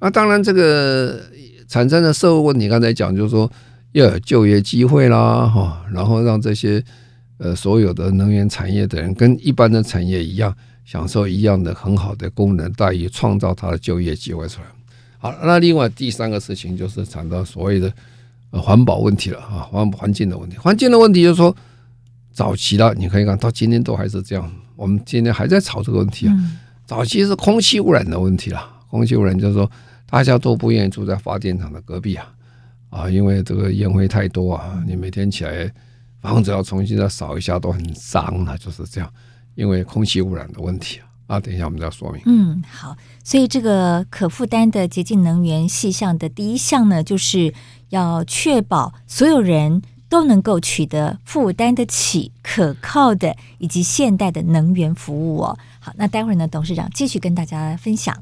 [0.00, 1.20] 那当然，这个
[1.68, 3.50] 产生的社会问题，刚才讲就是说
[3.92, 6.82] 要有就业机会啦，哈，然后让这些
[7.38, 14.66] 呃所有的能源产业的人跟一般的产业一样，享受一样的很好的功能待遇，创造他的就业机会出来。
[15.18, 17.92] 好，那另外第三个事情就是谈到所谓的
[18.52, 20.56] 环保问题了啊，环环境的问题。
[20.56, 21.54] 环境的问题就是说，
[22.32, 26.34] 早期了，你可以看到今天都还是这样，我们今天还在吵这个问题啊。
[26.86, 29.70] 早期是空气污染的问题了，空气污染就是说
[30.10, 32.32] 大家都不愿意住在发电厂的隔壁啊，
[32.90, 35.72] 啊，因为这个烟灰太多啊，你每天起来
[36.20, 39.10] 房子要重新再扫一下都很脏啊，就是这样，
[39.54, 41.06] 因为空气污染的问题啊。
[41.28, 42.20] 啊，等一下我们再说明。
[42.26, 47.54] 嗯，好，所以这个可负担的洁净能源细项的第一项呢，就是
[47.90, 49.80] 要确保所有人。
[50.10, 55.56] 都能够取得负担得起、可靠的以及现代的能源服务哦。
[55.78, 58.20] 好，那待会儿呢，董事长继续跟大家分享。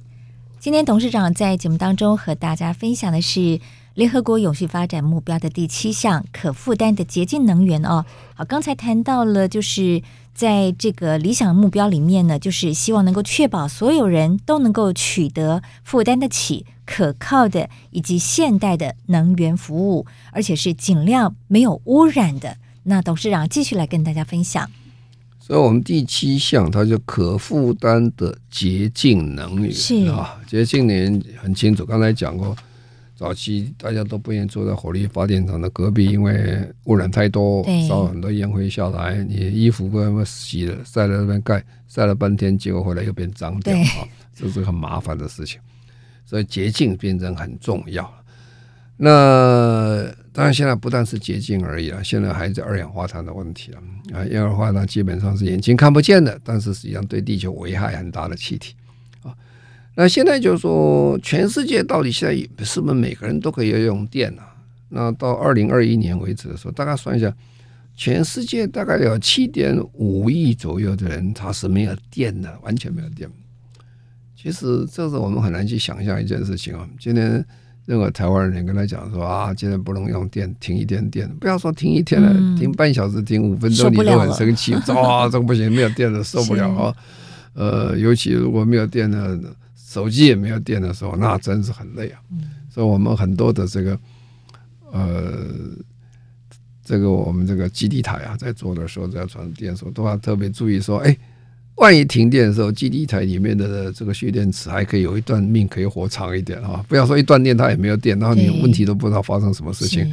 [0.61, 3.61] 今天董事长在节目当中和大家分享的是
[3.95, 8.05] 联合国永续发展目标的第七项可负担的洁净能源哦。
[8.35, 10.03] 好，刚才谈到了就是。
[10.39, 22.57] 在这个理想目标里面呢，就是希望能够确保所有人都能够取得负担得起、可靠的以及现代的能源服务，而且是尽量没有污染的。
[22.85, 24.71] 那董事长继续来跟大家分享。
[25.49, 32.55] 所以，我们第七项它就可负担的洁净能源是啊，洁净能源很清楚，刚才讲过。
[33.17, 39.25] 早期大家都不愿意住在火力发电厂的隔壁，因为污染太多，烧很多烟灰下来。
[39.25, 44.07] 你衣服不能洗了，晒在那边盖，晒了半天，结果回来又变脏掉啊，
[44.37, 45.59] 这是很麻烦的事情。
[46.25, 48.09] 所以洁净变成很重要。
[49.01, 53.79] 那当然，现在不但是洁净而已了，现在还是二氧化碳的问题了
[54.13, 54.19] 啊。
[54.19, 58.75] 二氧化碳基本上是眼睛看不见的，但是实际上对地球危害很大的气体
[59.23, 59.35] 啊。
[59.95, 64.43] 那现在就是说，全世界到底现在是不是每个人都可以用电呢？
[64.89, 67.33] 那到二零二一年为止的时候，大概算一下，
[67.97, 73.31] 全世界大概有七点五亿左右的人他是没有电的，完全没有电。
[74.35, 76.89] 其实这是我们很难去想象一件事情啊。
[76.99, 77.45] 今天
[77.89, 84.75] 任何台湾人跟他讲说啊，今天不能用电，停一天电，不要说停一天了，停半小时、停五分钟，你都很生气。
[84.93, 86.95] 啊，这个不行，没有电了，受不了啊。
[87.55, 89.41] 呃，尤其如果没有电了？
[89.75, 92.21] 手机也没有电的时候，那真是很累啊。
[92.69, 93.99] 所以，我们很多的这个，
[94.93, 95.33] 呃，
[96.85, 101.17] 这个我们这个基地台啊，在做的时候，在传电的时候，都要特别注意说，哎，
[101.79, 106.85] 万一停电的时候，基地台里面的这个蓄电池还可以有一段命，可以活长一点啊。
[106.89, 110.07] 不要说一断电它也没有电，然后你问题都不知道发生什么事情。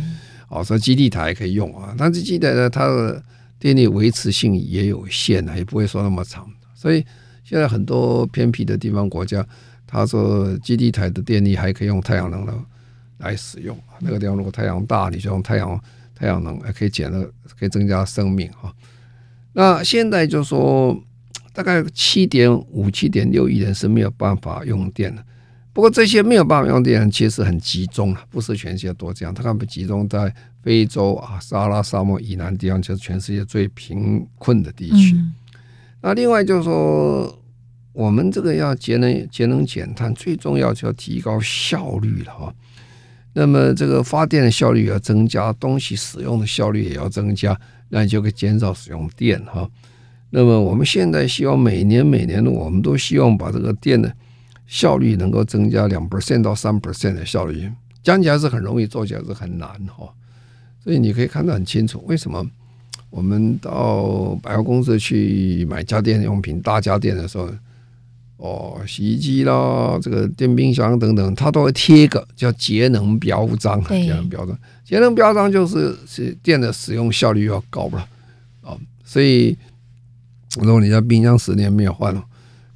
[0.48, 3.22] 哦，所以基地台还可以用啊，但是基地台呢，它的
[3.60, 7.04] 电力维持性也有限啊，也不会说那么长，所以。
[7.48, 9.46] 现在很多偏僻的地方国家，
[9.86, 12.52] 他说基地台的电力还可以用太阳能的
[13.20, 13.78] 来使用。
[14.00, 15.80] 那个地方如果太阳大，你就用太阳
[16.16, 17.24] 太阳能，还可以减了，
[17.60, 18.74] 可以增加生命哈。
[19.54, 21.00] 那现在就说
[21.56, 25.24] 大概七点五、七点六亿人是没有办法用电的。
[25.72, 35.16] 不过这些没有办法用电人其实很集中啊，不是全世界都这样，他们集中在非洲啊、撒哈拉沙漠以南地方，就是全世界最贫困的地区。
[35.16, 35.34] 嗯、
[36.02, 37.42] 那另外就是说，
[37.94, 42.54] 我们这个要节能、节能减碳，最重要就要提高效率了哈。
[43.34, 47.58] 那么这个发电的效率要增加，东西使用的效率也要增加，
[47.90, 49.70] 那你就可以减少使用电哈。
[50.38, 54.14] 那么我们现在希望每年每年的，我们都希望把这个电的
[54.68, 57.72] 效率能够增加两 percent 到三 percent 的效率，
[58.04, 60.14] 讲起来是很容易，做起来是很难哈。
[60.84, 62.46] 所以你可以看得很清楚，为什么
[63.10, 67.50] 我们到百货公司去买家电用品、大家电的时候，
[68.36, 73.82] 哦，洗衣机啦，这个电冰箱等等，它都会贴一个叫节能标章。
[73.86, 78.06] 节能标章，节能标章就是是电的使用效率要高了
[78.62, 79.58] 啊，所以。
[80.62, 82.24] 如果你家冰箱十年没有换了，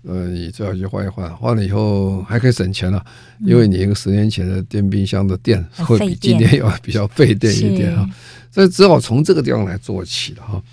[0.04, 3.04] 呃，你最好去换一换，换了以后还可以省钱了，
[3.46, 8.10] 因为你一个十年前的电冰箱的电会比今天要 比较费电一点啊，
[8.52, 10.64] 所以只好从这个地方来做起了哈。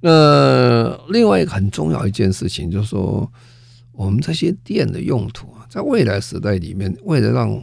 [0.00, 3.30] 那另外一个很重要一件事情就是说，
[3.92, 7.58] 我们这些电的用途啊，在未来时代里面，为了让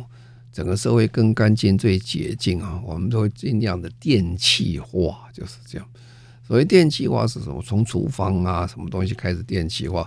[0.51, 5.87] 整个社会更干净、最洁净啊，我们都会尽量的电气化，就是这样。
[6.51, 7.63] 所谓电气化是什么？
[7.65, 10.05] 从厨房啊，什么东西开始电气化？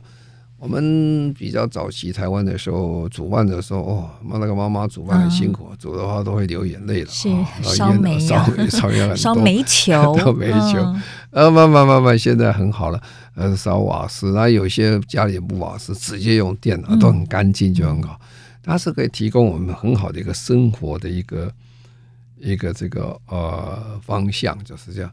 [0.58, 7.06] 我们比较早期台湾的时候，煮饭的时候，哦，妈那个妈妈煮饭很辛苦，煮的话都会流眼泪的。
[7.10, 7.30] 是
[7.62, 10.94] 烧煤，烧煤， 烧煤， 烧煤球， 烧煤球。
[11.30, 13.00] 呃，慢慢慢慢，现在很好了。
[13.34, 18.20] 呃，烧瓦斯，那有些家里不瓦斯，直接用电啊，都很干净，就很好。
[18.62, 21.50] 它是可以提供我们很好的一个生活的一个
[22.38, 25.10] 一个这个呃方向，就是这样。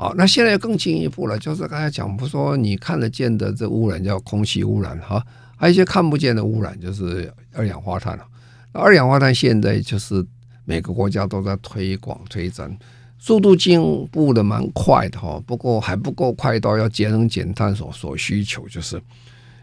[0.00, 5.22] 好，那现在更进一步了，就是刚才讲，不说你看得见的这污染叫空气污染哈，
[5.58, 8.24] 还有一些看不见的污染就是二氧化碳了。
[8.72, 10.24] 二氧化碳现在就是
[10.64, 12.74] 每个国家都在推广推展，
[13.18, 13.78] 速度进
[14.10, 18.98] 步的蛮快的哈，不过还不够快到要节能减碳所所需求就是。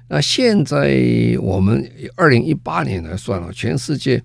[0.08, 1.84] 那现在我们
[2.16, 4.24] 二零一八年来算了，全世界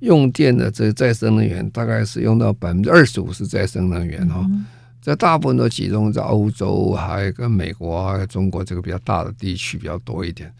[0.00, 4.44] 用电的这再生能源大概是用到百分之二十五是再生能源哈。
[5.02, 10.54] 这大部分都集中在欧洲，还有跟美国、还有中国这个比较大的地区比较多一点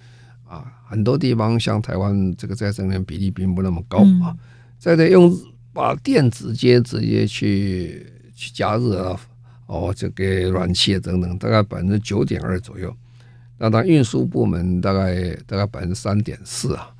[0.44, 0.64] 啊。
[0.84, 4.36] 很多地方像台湾，这个再生能源比例并不那么高啊。
[4.80, 5.32] 再得用
[5.72, 9.20] 把电直接直接去去加热啊，
[9.66, 12.92] 哦，这个暖气等等，大概百分之九点二左右。
[13.58, 16.90] 那当运输部门大概大概百分之三点四啊。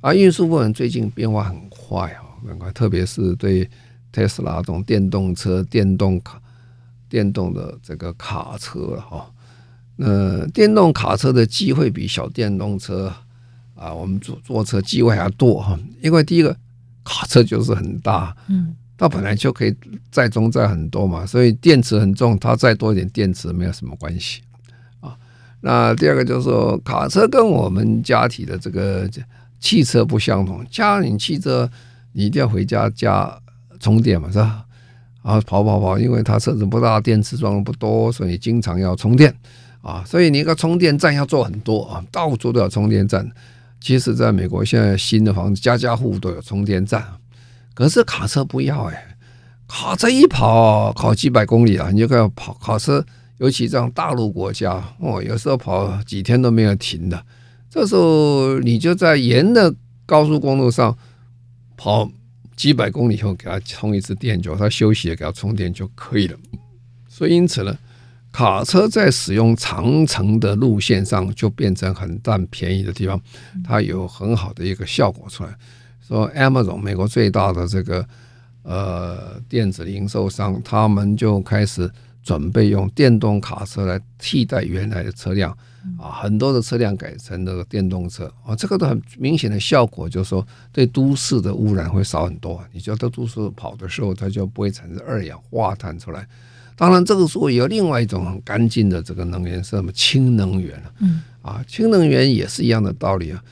[0.00, 3.70] 啊，运输部门最近变化很快啊，很快，特别是对
[4.10, 6.42] 特斯拉这种电动车、电动卡。
[7.08, 9.30] 电动的这个卡车哈，
[9.96, 13.12] 那电动卡车的机会比小电动车
[13.74, 15.78] 啊，我们坐坐车机会还多哈。
[16.00, 16.56] 因为第一个
[17.04, 19.74] 卡车就是很大，嗯，它本来就可以
[20.10, 24.42] 载重载很多嘛，所以电池很重，它再多一点电池没有什么关系
[25.00, 25.16] 啊。
[25.60, 29.08] 那第二个就是说，卡车跟我们家庭的这个
[29.58, 31.68] 汽车不相同，家庭汽车
[32.12, 33.36] 你一定要回家加
[33.80, 34.64] 充电嘛，是吧？
[35.22, 39.34] 啊，跑跑跑，因为它车子不大，电池装的不多，所以经常要充电
[39.82, 40.02] 啊。
[40.06, 43.28] 所以你一个充电站要做很多啊，到处都有充电站。
[43.80, 47.04] 其实，在美国现在新的房子家家户户都有充电站，
[47.74, 49.16] 可是卡车不要哎、
[49.66, 53.04] 卡车一跑跑几百公里啊，你就要跑卡车，
[53.36, 57.22] 尤其这样大陆国家哦，有时候跑几天都没有停的。
[57.68, 59.74] 这时候你就在沿的
[60.06, 60.96] 高速公路上
[61.76, 62.08] 跑。
[62.58, 66.36] 几百公里以后给它充一次电，就它休息也给它充电就可以了。
[67.08, 67.78] 所以因此呢，
[68.32, 73.20] 卡车在使用长程的路线上就变成很占便宜的地方，
[73.64, 75.56] 它有很好的一个效果出来。
[76.06, 78.04] 说 Amazon 美国最大的这个
[78.64, 81.88] 呃电子零售商，他们就开始
[82.24, 85.56] 准备用电动卡车来替代原来的车辆。
[85.96, 92.60] 啊，很多的车辆改成那个电动车啊，这个都很明显的效果，就是说对都市的污染会少很多。
[92.72, 96.26] 你就在都市跑的时候，它就不会产生二氧化碳出来。
[96.76, 99.90] 当然，这个时候有另外一种很干净的这个能源是什么？
[99.92, 100.80] 氢能源。
[101.00, 103.42] 嗯，啊，氢能源也是一样的道理啊。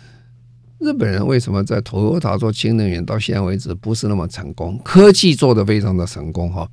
[0.78, 4.78] 日本人为什么在 Toyota 做氢能源到现在为止不是那么成功？
[4.84, 6.68] 科技做得非常的成功哈，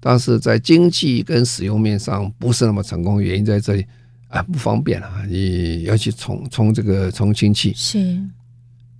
[0.00, 3.84] 但是在经济跟使用面上不是那么成功，原因在这里。
[4.28, 5.22] 啊，不方便啊！
[5.28, 8.20] 你要去充充这个充氢气，是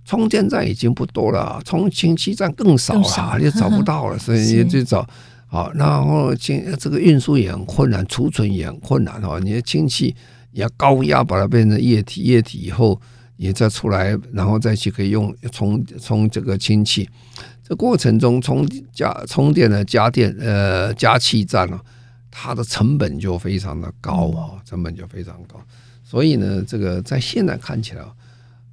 [0.03, 5.07] 充电站已经不多了，充氢气站更少了，你找不到了， 所以你去找
[5.45, 5.71] 好。
[5.73, 9.39] 然后氢这个运输也很困难，储存也很困难哦。
[9.39, 10.15] 你的氢气
[10.51, 12.99] 你要高压把它变成液体，液体以后
[13.37, 17.07] 你再出来，然后再去可以用充充这个氢气。
[17.63, 21.79] 这过程中充加充电的加电呃加气站呢，
[22.41, 25.59] 它的成本就非常的高啊，成本就非常高。
[26.05, 28.03] 所以呢，这个在现在看起来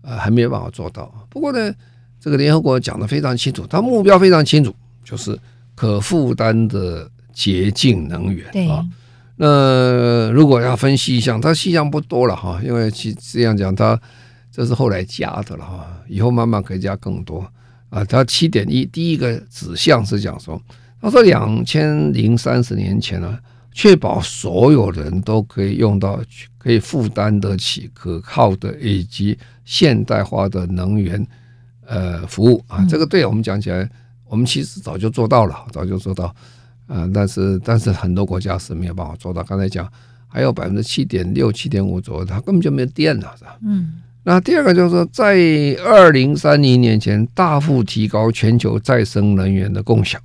[0.02, 1.12] 呃还没有办法做到。
[1.28, 1.74] 不过呢，
[2.20, 5.36] 这个联合国讲的非常清楚，它目标非常清楚，就是
[5.74, 8.86] 可负担的洁净能源啊。
[9.34, 14.00] 那如果要分细项，它细项不多了哈，因为其这样讲，它
[14.52, 17.44] 这是后来加的了哈，以后慢慢可以加更多
[17.90, 18.04] 啊。
[18.04, 20.62] 它七点一第一个指向是讲说，
[21.02, 23.38] 他说两千零三十年前呢，
[23.76, 26.18] 确保所有人都可以用到
[26.56, 31.24] 可以负担得起、可靠的以及现代化的能源
[31.84, 32.82] 呃服务啊。
[32.88, 33.86] 这个对我们讲起来，
[34.26, 36.24] 我们其实早就做到了，早就做到。
[36.86, 39.42] 啊、呃，但是但是很多国家是没有办法做到。
[39.42, 39.86] 刚才讲
[40.26, 43.58] 还有百分之七点六、七点五左右，它根本就没有电了，是吧？
[43.62, 44.00] 嗯。
[44.24, 45.36] 那第二个就是说，在
[45.84, 50.18] 二零三零年前大幅提高全球再生能源的共享。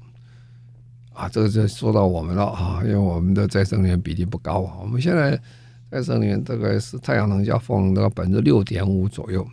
[1.13, 4.77] 啊，这个就说到我们了啊，因为我们的再生能源比例不高啊。
[4.81, 5.39] 我们现在
[5.89, 9.47] 再生能源大概是太阳能加风能的百分之六点五左右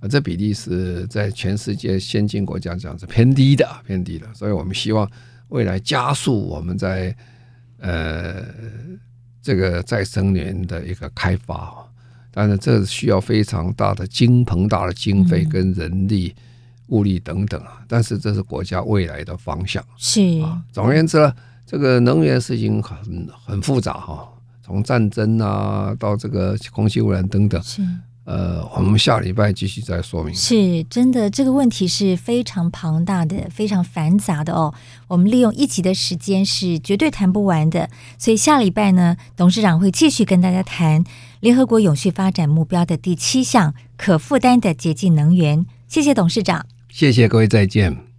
[0.00, 4.26] 啊，这比例是在全世界先进国家讲是偏低的，偏低的。
[4.34, 5.10] 所以我们希望。
[5.48, 7.14] 未来加速我们在
[7.78, 8.44] 呃
[9.42, 11.86] 这个再生能源的一个开发，
[12.32, 16.34] 但是这需要非常大的金庞大的经费跟人力
[16.88, 17.82] 物力等等啊。
[17.88, 19.84] 但是这是国家未来的方向。
[19.96, 21.32] 是啊，总而言之呢，
[21.66, 24.28] 这个能源事情很很复杂哈，
[24.62, 27.62] 从战争啊到这个空气污染等等。
[27.62, 27.82] 是。
[28.26, 30.34] 呃，我们下礼拜继续再说明。
[30.34, 34.72] 是真的，这个问题是非常庞大的、非常繁杂的哦。
[35.08, 41.04] 我们利用一集的时间是绝对谈不完的，所以下礼拜呢，董事长会继续跟大家谈
[41.40, 45.66] 联合国永续发展目标的第七项可负担的洁净能源。
[45.86, 46.64] 谢谢董事长，
[46.94, 48.13] 谢谢各位，再见。